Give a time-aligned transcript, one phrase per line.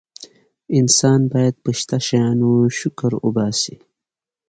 [0.79, 3.75] انسان باید په شته شیانو شکر وباسي.